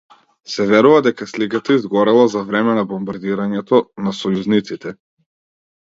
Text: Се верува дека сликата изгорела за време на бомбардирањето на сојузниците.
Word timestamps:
Се 0.53 0.63
верува 0.69 1.01
дека 1.07 1.27
сликата 1.33 1.77
изгорела 1.81 2.25
за 2.37 2.43
време 2.49 2.75
на 2.81 2.87
бомбардирањето 2.95 3.87
на 4.07 4.19
сојузниците. 4.25 4.99